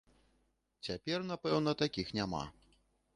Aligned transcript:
Цяпер, 0.87 1.19
напэўна, 1.31 1.75
такіх 1.83 2.07
няма. 2.21 2.41